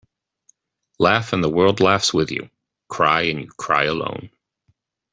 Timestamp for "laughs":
1.79-2.11